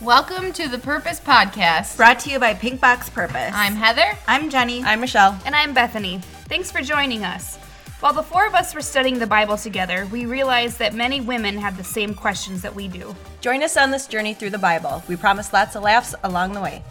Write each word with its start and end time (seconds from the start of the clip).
Welcome 0.00 0.52
to 0.52 0.68
the 0.68 0.78
Purpose 0.78 1.18
Podcast. 1.18 1.96
Brought 1.96 2.20
to 2.20 2.30
you 2.30 2.38
by 2.38 2.54
Pink 2.54 2.80
Box 2.80 3.10
Purpose. 3.10 3.50
I'm 3.52 3.74
Heather. 3.74 4.16
I'm 4.28 4.48
Jenny. 4.48 4.80
I'm 4.84 5.00
Michelle. 5.00 5.36
And 5.44 5.56
I'm 5.56 5.74
Bethany. 5.74 6.20
Thanks 6.48 6.70
for 6.70 6.80
joining 6.82 7.24
us. 7.24 7.56
While 7.98 8.12
the 8.12 8.22
four 8.22 8.46
of 8.46 8.54
us 8.54 8.76
were 8.76 8.80
studying 8.80 9.18
the 9.18 9.26
Bible 9.26 9.56
together, 9.56 10.06
we 10.12 10.24
realized 10.24 10.78
that 10.78 10.94
many 10.94 11.20
women 11.20 11.58
have 11.58 11.76
the 11.76 11.82
same 11.82 12.14
questions 12.14 12.62
that 12.62 12.76
we 12.76 12.86
do. 12.86 13.12
Join 13.40 13.64
us 13.64 13.76
on 13.76 13.90
this 13.90 14.06
journey 14.06 14.34
through 14.34 14.50
the 14.50 14.58
Bible. 14.58 15.02
We 15.08 15.16
promise 15.16 15.52
lots 15.52 15.74
of 15.74 15.82
laughs 15.82 16.14
along 16.22 16.52
the 16.52 16.60
way. 16.60 16.84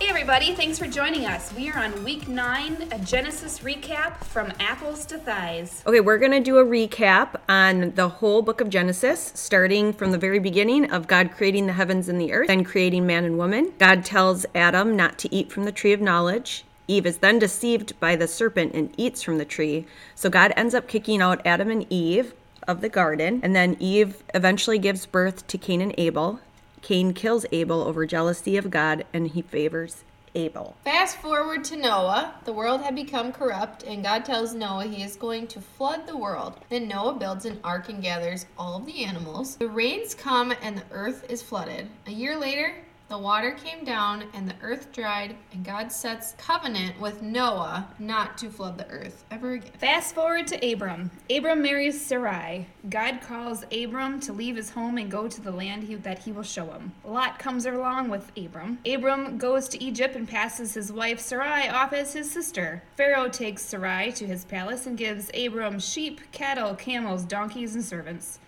Hey, 0.00 0.08
everybody, 0.08 0.54
thanks 0.54 0.78
for 0.78 0.86
joining 0.86 1.26
us. 1.26 1.52
We 1.52 1.70
are 1.70 1.78
on 1.78 2.04
week 2.04 2.26
nine, 2.26 2.88
a 2.90 2.98
Genesis 3.00 3.58
recap 3.58 4.24
from 4.24 4.50
apples 4.58 5.04
to 5.04 5.18
thighs. 5.18 5.82
Okay, 5.86 6.00
we're 6.00 6.16
going 6.16 6.32
to 6.32 6.40
do 6.40 6.56
a 6.56 6.64
recap 6.64 7.38
on 7.50 7.92
the 7.96 8.08
whole 8.08 8.40
book 8.40 8.62
of 8.62 8.70
Genesis, 8.70 9.30
starting 9.34 9.92
from 9.92 10.10
the 10.10 10.16
very 10.16 10.38
beginning 10.38 10.90
of 10.90 11.06
God 11.06 11.32
creating 11.32 11.66
the 11.66 11.74
heavens 11.74 12.08
and 12.08 12.18
the 12.18 12.32
earth, 12.32 12.48
then 12.48 12.64
creating 12.64 13.06
man 13.06 13.26
and 13.26 13.36
woman. 13.36 13.74
God 13.78 14.02
tells 14.02 14.46
Adam 14.54 14.96
not 14.96 15.18
to 15.18 15.34
eat 15.34 15.52
from 15.52 15.64
the 15.64 15.72
tree 15.72 15.92
of 15.92 16.00
knowledge. 16.00 16.64
Eve 16.88 17.04
is 17.04 17.18
then 17.18 17.38
deceived 17.38 18.00
by 18.00 18.16
the 18.16 18.26
serpent 18.26 18.72
and 18.72 18.94
eats 18.96 19.22
from 19.22 19.36
the 19.36 19.44
tree. 19.44 19.84
So 20.14 20.30
God 20.30 20.54
ends 20.56 20.74
up 20.74 20.88
kicking 20.88 21.20
out 21.20 21.42
Adam 21.44 21.70
and 21.70 21.86
Eve 21.90 22.32
of 22.66 22.80
the 22.80 22.88
garden, 22.88 23.40
and 23.42 23.54
then 23.54 23.76
Eve 23.78 24.22
eventually 24.32 24.78
gives 24.78 25.04
birth 25.04 25.46
to 25.48 25.58
Cain 25.58 25.82
and 25.82 25.94
Abel. 25.98 26.40
Cain 26.82 27.12
kills 27.12 27.46
Abel 27.52 27.82
over 27.82 28.06
jealousy 28.06 28.56
of 28.56 28.70
God 28.70 29.04
and 29.12 29.28
he 29.28 29.42
favors 29.42 30.04
Abel. 30.34 30.76
Fast 30.84 31.16
forward 31.18 31.64
to 31.64 31.76
Noah. 31.76 32.34
The 32.44 32.52
world 32.52 32.82
had 32.82 32.94
become 32.94 33.32
corrupt, 33.32 33.82
and 33.82 34.04
God 34.04 34.24
tells 34.24 34.54
Noah 34.54 34.84
he 34.84 35.02
is 35.02 35.16
going 35.16 35.46
to 35.48 35.60
flood 35.60 36.06
the 36.06 36.16
world. 36.16 36.60
Then 36.68 36.88
Noah 36.88 37.14
builds 37.14 37.44
an 37.44 37.58
ark 37.64 37.88
and 37.88 38.02
gathers 38.02 38.46
all 38.56 38.76
of 38.76 38.86
the 38.86 39.04
animals. 39.04 39.56
The 39.56 39.68
rains 39.68 40.14
come, 40.14 40.54
and 40.62 40.76
the 40.78 40.84
earth 40.92 41.26
is 41.28 41.42
flooded. 41.42 41.88
A 42.06 42.12
year 42.12 42.36
later, 42.38 42.76
the 43.10 43.18
water 43.18 43.50
came 43.50 43.84
down 43.84 44.24
and 44.34 44.48
the 44.48 44.54
earth 44.62 44.92
dried, 44.92 45.34
and 45.52 45.64
God 45.64 45.90
sets 45.90 46.36
covenant 46.38 46.98
with 47.00 47.22
Noah 47.22 47.88
not 47.98 48.38
to 48.38 48.48
flood 48.48 48.78
the 48.78 48.88
earth 48.88 49.24
ever 49.32 49.54
again. 49.54 49.72
Fast 49.78 50.14
forward 50.14 50.46
to 50.46 50.72
Abram. 50.72 51.10
Abram 51.28 51.60
marries 51.60 52.00
Sarai. 52.00 52.68
God 52.88 53.20
calls 53.20 53.64
Abram 53.72 54.20
to 54.20 54.32
leave 54.32 54.54
his 54.54 54.70
home 54.70 54.96
and 54.96 55.10
go 55.10 55.26
to 55.26 55.40
the 55.40 55.50
land 55.50 55.82
he, 55.82 55.96
that 55.96 56.20
he 56.20 56.30
will 56.30 56.44
show 56.44 56.66
him. 56.66 56.92
Lot 57.04 57.40
comes 57.40 57.66
along 57.66 58.10
with 58.10 58.30
Abram. 58.38 58.78
Abram 58.86 59.38
goes 59.38 59.68
to 59.70 59.82
Egypt 59.82 60.14
and 60.14 60.28
passes 60.28 60.74
his 60.74 60.92
wife 60.92 61.18
Sarai 61.18 61.68
off 61.68 61.92
as 61.92 62.12
his 62.12 62.30
sister. 62.30 62.80
Pharaoh 62.96 63.28
takes 63.28 63.62
Sarai 63.62 64.12
to 64.12 64.24
his 64.24 64.44
palace 64.44 64.86
and 64.86 64.96
gives 64.96 65.32
Abram 65.34 65.80
sheep, 65.80 66.20
cattle, 66.30 66.76
camels, 66.76 67.24
donkeys, 67.24 67.74
and 67.74 67.84
servants. 67.84 68.38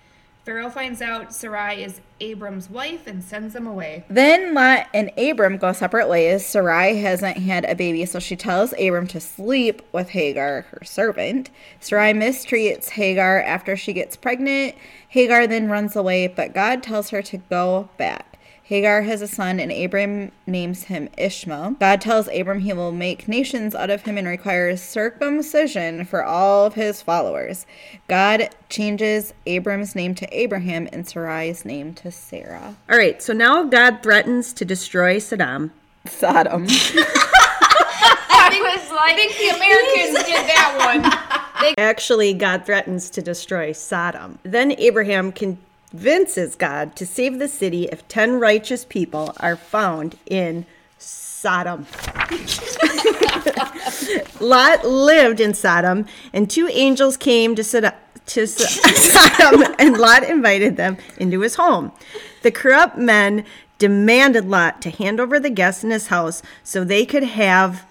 Pharaoh 0.44 0.70
finds 0.70 1.00
out 1.00 1.32
Sarai 1.32 1.84
is 1.84 2.00
Abram's 2.20 2.68
wife 2.68 3.06
and 3.06 3.22
sends 3.22 3.54
them 3.54 3.64
away. 3.64 4.04
Then 4.08 4.54
Lot 4.54 4.88
and 4.92 5.12
Abram 5.16 5.56
go 5.56 5.72
separate 5.72 6.08
ways. 6.08 6.44
Sarai 6.44 6.96
hasn't 6.96 7.36
had 7.36 7.64
a 7.64 7.76
baby, 7.76 8.04
so 8.06 8.18
she 8.18 8.34
tells 8.34 8.72
Abram 8.72 9.06
to 9.08 9.20
sleep 9.20 9.82
with 9.92 10.08
Hagar, 10.10 10.62
her 10.62 10.84
servant. 10.84 11.50
Sarai 11.78 12.12
mistreats 12.12 12.90
Hagar 12.90 13.40
after 13.40 13.76
she 13.76 13.92
gets 13.92 14.16
pregnant. 14.16 14.74
Hagar 15.08 15.46
then 15.46 15.68
runs 15.68 15.94
away, 15.94 16.26
but 16.26 16.52
God 16.52 16.82
tells 16.82 17.10
her 17.10 17.22
to 17.22 17.36
go 17.36 17.88
back. 17.96 18.31
Hagar 18.72 19.02
has 19.02 19.20
a 19.20 19.28
son, 19.28 19.60
and 19.60 19.70
Abram 19.70 20.32
names 20.46 20.84
him 20.84 21.10
Ishmael. 21.18 21.72
God 21.72 22.00
tells 22.00 22.26
Abram 22.28 22.60
he 22.60 22.72
will 22.72 22.90
make 22.90 23.28
nations 23.28 23.74
out 23.74 23.90
of 23.90 24.00
him 24.04 24.16
and 24.16 24.26
requires 24.26 24.80
circumcision 24.80 26.06
for 26.06 26.24
all 26.24 26.64
of 26.64 26.72
his 26.72 27.02
followers. 27.02 27.66
God 28.08 28.48
changes 28.70 29.34
Abram's 29.44 29.94
name 29.94 30.14
to 30.14 30.26
Abraham 30.34 30.88
and 30.90 31.04
Sarai's 31.04 31.66
name 31.66 31.92
to 31.96 32.10
Sarah. 32.10 32.74
All 32.88 32.96
right, 32.96 33.22
so 33.22 33.34
now 33.34 33.62
God 33.64 34.02
threatens 34.02 34.54
to 34.54 34.64
destroy 34.64 35.18
Saddam. 35.18 35.70
Sodom. 36.06 36.64
I 36.70 38.48
think, 38.50 38.66
I 38.66 39.14
think 39.14 39.36
the 39.36 39.48
Americans 39.50 40.24
did 40.24 40.46
that 40.48 41.42
one. 41.60 41.74
Actually, 41.78 42.32
God 42.32 42.64
threatens 42.64 43.10
to 43.10 43.20
destroy 43.20 43.72
Sodom. 43.72 44.38
Then 44.44 44.72
Abraham 44.78 45.30
convinces 45.92 46.56
God 46.56 46.96
to 46.96 47.04
save 47.04 47.38
the 47.38 47.46
city 47.46 47.84
if 47.84 48.08
10 48.08 48.40
righteous 48.40 48.82
people 48.82 49.34
are 49.40 49.56
found 49.56 50.16
in 50.24 50.64
Sodom. 50.96 51.86
Lot 54.40 54.86
lived 54.86 55.38
in 55.38 55.52
Sodom, 55.52 56.06
and 56.32 56.48
two 56.48 56.66
angels 56.68 57.18
came 57.18 57.54
to 57.56 57.62
Sodom. 57.62 57.92
To 58.24 58.46
Sodom, 58.46 59.74
and 59.78 59.98
Lot 59.98 60.24
invited 60.24 60.78
them 60.78 60.96
into 61.18 61.40
his 61.40 61.56
home. 61.56 61.92
The 62.42 62.50
corrupt 62.50 62.96
men 62.96 63.44
demanded 63.78 64.48
Lot 64.48 64.80
to 64.82 64.90
hand 64.90 65.20
over 65.20 65.38
the 65.38 65.50
guests 65.50 65.84
in 65.84 65.90
his 65.90 66.06
house 66.06 66.42
so 66.64 66.84
they 66.84 67.04
could 67.04 67.24
have, 67.24 67.84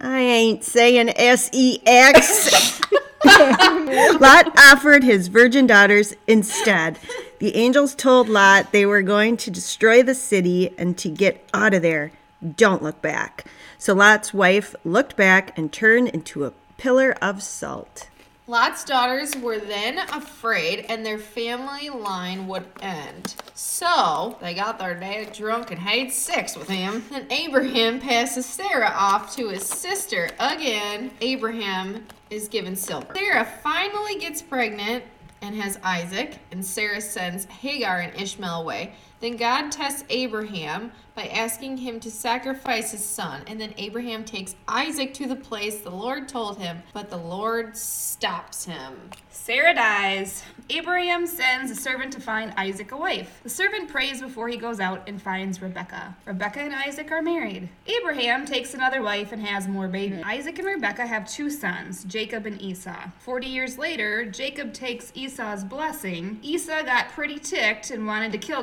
I 0.00 0.18
ain't 0.18 0.64
saying 0.64 1.10
S 1.10 1.50
E 1.52 1.78
X. 1.86 2.80
Lot 3.24 4.52
offered 4.58 5.04
his 5.04 5.28
virgin 5.28 5.66
daughters 5.66 6.14
instead. 6.26 6.98
The 7.44 7.56
angels 7.56 7.94
told 7.94 8.30
Lot 8.30 8.72
they 8.72 8.86
were 8.86 9.02
going 9.02 9.36
to 9.36 9.50
destroy 9.50 10.02
the 10.02 10.14
city 10.14 10.72
and 10.78 10.96
to 10.96 11.10
get 11.10 11.46
out 11.52 11.74
of 11.74 11.82
there. 11.82 12.10
Don't 12.56 12.82
look 12.82 13.02
back. 13.02 13.44
So 13.76 13.92
Lot's 13.92 14.32
wife 14.32 14.74
looked 14.82 15.14
back 15.14 15.58
and 15.58 15.70
turned 15.70 16.08
into 16.08 16.46
a 16.46 16.54
pillar 16.78 17.14
of 17.20 17.42
salt. 17.42 18.08
Lot's 18.46 18.82
daughters 18.82 19.36
were 19.36 19.58
then 19.58 19.98
afraid 19.98 20.86
and 20.88 21.04
their 21.04 21.18
family 21.18 21.90
line 21.90 22.46
would 22.46 22.64
end. 22.80 23.34
So 23.52 24.38
they 24.40 24.54
got 24.54 24.78
their 24.78 24.94
dad 24.94 25.34
drunk 25.34 25.70
and 25.70 25.80
had 25.80 26.12
sex 26.12 26.56
with 26.56 26.70
him. 26.70 27.04
And 27.12 27.30
Abraham 27.30 28.00
passes 28.00 28.46
Sarah 28.46 28.94
off 28.96 29.36
to 29.36 29.50
his 29.50 29.66
sister 29.66 30.30
again. 30.40 31.10
Abraham 31.20 32.06
is 32.30 32.48
given 32.48 32.74
silver. 32.74 33.12
Sarah 33.14 33.46
finally 33.62 34.18
gets 34.18 34.40
pregnant 34.40 35.04
and 35.44 35.54
has 35.56 35.78
Isaac, 35.82 36.38
and 36.52 36.64
Sarah 36.64 37.02
sends 37.02 37.44
Hagar 37.44 38.00
and 38.00 38.18
Ishmael 38.18 38.62
away. 38.62 38.94
Then 39.24 39.38
God 39.38 39.72
tests 39.72 40.04
Abraham 40.10 40.92
by 41.14 41.28
asking 41.28 41.78
him 41.78 41.98
to 42.00 42.10
sacrifice 42.10 42.90
his 42.90 43.02
son, 43.02 43.40
and 43.46 43.58
then 43.58 43.72
Abraham 43.78 44.22
takes 44.22 44.54
Isaac 44.68 45.14
to 45.14 45.26
the 45.26 45.36
place 45.36 45.80
the 45.80 45.88
Lord 45.88 46.28
told 46.28 46.58
him, 46.58 46.82
but 46.92 47.08
the 47.08 47.16
Lord 47.16 47.74
stops 47.74 48.66
him. 48.66 49.10
Sarah 49.30 49.74
dies. 49.74 50.42
Abraham 50.70 51.26
sends 51.26 51.70
a 51.70 51.74
servant 51.74 52.12
to 52.14 52.20
find 52.20 52.52
Isaac 52.56 52.92
a 52.92 52.96
wife. 52.96 53.40
The 53.42 53.48
servant 53.48 53.88
prays 53.88 54.20
before 54.20 54.48
he 54.48 54.56
goes 54.56 54.80
out 54.80 55.08
and 55.08 55.20
finds 55.20 55.62
Rebecca. 55.62 56.16
Rebecca 56.24 56.60
and 56.60 56.74
Isaac 56.74 57.10
are 57.12 57.22
married. 57.22 57.68
Abraham 57.86 58.44
takes 58.46 58.74
another 58.74 59.02
wife 59.02 59.32
and 59.32 59.42
has 59.42 59.68
more 59.68 59.88
babies. 59.88 60.22
Isaac 60.24 60.58
and 60.58 60.66
Rebecca 60.66 61.06
have 61.06 61.30
two 61.30 61.50
sons, 61.50 62.04
Jacob 62.04 62.46
and 62.46 62.60
Esau. 62.60 63.10
Forty 63.20 63.46
years 63.46 63.78
later, 63.78 64.24
Jacob 64.24 64.72
takes 64.72 65.12
Esau's 65.14 65.64
blessing. 65.64 66.38
Esau 66.42 66.82
got 66.82 67.10
pretty 67.10 67.38
ticked 67.38 67.90
and 67.90 68.06
wanted 68.06 68.32
to 68.32 68.38
kill 68.38 68.62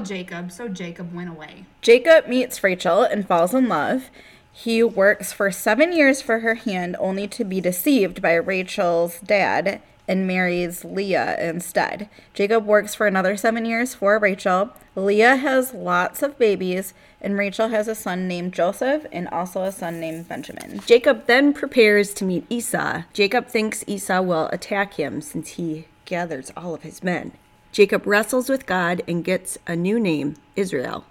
Jacob, 0.51 0.67
so 0.67 0.73
Jacob 0.73 1.13
went 1.13 1.29
away. 1.29 1.65
Jacob 1.81 2.27
meets 2.27 2.63
Rachel 2.63 3.03
and 3.03 3.27
falls 3.27 3.53
in 3.53 3.67
love. 3.67 4.09
He 4.51 4.83
works 4.83 5.31
for 5.31 5.49
seven 5.51 5.93
years 5.93 6.21
for 6.21 6.39
her 6.39 6.55
hand, 6.55 6.95
only 6.99 7.27
to 7.29 7.45
be 7.45 7.61
deceived 7.61 8.21
by 8.21 8.33
Rachel's 8.33 9.19
dad 9.21 9.81
and 10.07 10.27
marries 10.27 10.83
Leah 10.83 11.37
instead. 11.39 12.09
Jacob 12.33 12.65
works 12.65 12.93
for 12.93 13.07
another 13.07 13.37
seven 13.37 13.63
years 13.63 13.95
for 13.95 14.19
Rachel. 14.19 14.71
Leah 14.93 15.37
has 15.37 15.73
lots 15.73 16.21
of 16.21 16.37
babies, 16.37 16.93
and 17.21 17.37
Rachel 17.37 17.69
has 17.69 17.87
a 17.87 17.95
son 17.95 18.27
named 18.27 18.53
Joseph 18.53 19.05
and 19.11 19.29
also 19.29 19.63
a 19.63 19.71
son 19.71 20.01
named 20.01 20.27
Benjamin. 20.27 20.81
Jacob 20.85 21.27
then 21.27 21.53
prepares 21.53 22.13
to 22.15 22.25
meet 22.25 22.45
Esau. 22.49 23.03
Jacob 23.13 23.47
thinks 23.47 23.85
Esau 23.87 24.21
will 24.21 24.47
attack 24.47 24.95
him 24.95 25.21
since 25.21 25.51
he 25.51 25.87
gathers 26.03 26.51
all 26.57 26.73
of 26.73 26.81
his 26.81 27.01
men. 27.01 27.31
Jacob 27.71 28.05
wrestles 28.05 28.49
with 28.49 28.65
God 28.65 29.01
and 29.07 29.23
gets 29.23 29.57
a 29.65 29.77
new 29.77 29.97
name, 29.97 30.35
Israel. 30.57 31.05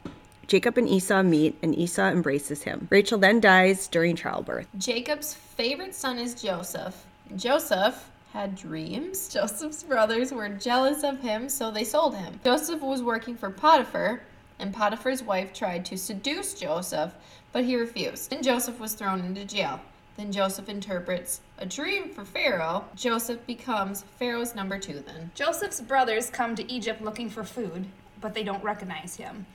Jacob 0.47 0.77
and 0.77 0.87
Esau 0.87 1.23
meet, 1.23 1.57
and 1.63 1.75
Esau 1.75 2.11
embraces 2.11 2.65
him. 2.65 2.87
Rachel 2.91 3.19
then 3.19 3.41
dies 3.41 3.89
during 3.89 4.15
childbirth. 4.15 4.67
Jacob's 4.77 5.33
favorite 5.33 5.95
son 5.95 6.19
is 6.19 6.35
Joseph. 6.35 7.07
Joseph 7.35 8.11
had 8.35 8.57
dreams. 8.57 9.29
Joseph's 9.33 9.83
brothers 9.83 10.33
were 10.33 10.51
jealous 10.51 11.03
of 11.03 11.21
him, 11.21 11.49
so 11.49 11.71
they 11.71 11.85
sold 11.85 12.15
him. 12.17 12.39
Joseph 12.45 12.83
was 12.83 13.03
working 13.03 13.37
for 13.37 13.49
Potiphar, 13.49 14.21
and 14.59 14.75
Potiphar's 14.75 15.23
wife 15.23 15.55
tried 15.55 15.87
to 15.87 15.97
seduce 15.97 16.53
Joseph, 16.53 17.15
but 17.53 17.65
he 17.65 17.77
refused. 17.77 18.35
And 18.35 18.45
Joseph 18.45 18.79
was 18.79 18.93
thrown 18.93 19.25
into 19.25 19.47
jail. 19.47 19.81
Then 20.21 20.33
Joseph 20.33 20.69
interprets 20.69 21.41
a 21.57 21.65
dream 21.65 22.11
for 22.11 22.27
Pharaoh. 22.27 22.85
Joseph 22.95 23.47
becomes 23.47 24.05
Pharaoh's 24.19 24.55
number 24.55 24.79
two 24.79 25.01
then. 25.01 25.31
Joseph's 25.35 25.81
brothers 25.81 26.29
come 26.29 26.55
to 26.57 26.71
Egypt 26.71 27.01
looking 27.01 27.31
for 27.31 27.43
food, 27.43 27.87
but 28.21 28.35
they 28.35 28.45
don't 28.45 28.63
recognize 28.63 29.17
him. 29.17 29.47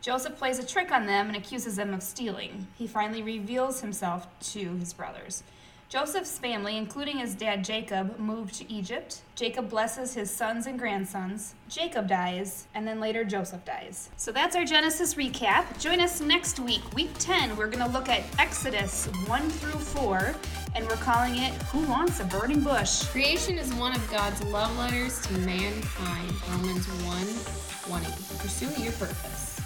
Joseph 0.00 0.38
plays 0.38 0.58
a 0.58 0.66
trick 0.66 0.90
on 0.90 1.04
them 1.04 1.26
and 1.26 1.36
accuses 1.36 1.76
them 1.76 1.92
of 1.92 2.02
stealing. 2.02 2.66
He 2.74 2.86
finally 2.86 3.22
reveals 3.22 3.82
himself 3.82 4.26
to 4.52 4.76
his 4.76 4.94
brothers. 4.94 5.42
Joseph's 5.88 6.38
family, 6.38 6.76
including 6.76 7.18
his 7.18 7.34
dad 7.34 7.64
Jacob, 7.64 8.18
moved 8.18 8.54
to 8.56 8.72
Egypt. 8.72 9.20
Jacob 9.36 9.68
blesses 9.68 10.14
his 10.14 10.30
sons 10.30 10.66
and 10.66 10.78
grandsons. 10.78 11.54
Jacob 11.68 12.08
dies, 12.08 12.66
and 12.74 12.86
then 12.86 13.00
later 13.00 13.24
Joseph 13.24 13.64
dies. 13.64 14.10
So 14.16 14.32
that's 14.32 14.56
our 14.56 14.64
Genesis 14.64 15.14
recap. 15.14 15.78
Join 15.78 16.00
us 16.00 16.20
next 16.20 16.58
week, 16.58 16.82
week 16.94 17.10
10. 17.18 17.56
We're 17.56 17.68
going 17.68 17.84
to 17.84 17.92
look 17.92 18.08
at 18.08 18.24
Exodus 18.38 19.06
1 19.26 19.50
through 19.50 19.78
4, 19.80 20.34
and 20.74 20.86
we're 20.86 20.96
calling 20.96 21.36
it 21.36 21.52
Who 21.64 21.86
Wants 21.86 22.18
a 22.20 22.24
Burning 22.24 22.60
Bush? 22.60 23.04
Creation 23.04 23.58
is 23.58 23.72
one 23.74 23.94
of 23.94 24.10
God's 24.10 24.42
love 24.44 24.76
letters 24.78 25.20
to 25.26 25.32
mankind. 25.38 26.32
Romans 26.50 26.86
1 27.86 28.00
20. 28.00 28.06
Pursue 28.38 28.82
your 28.82 28.92
purpose. 28.92 29.60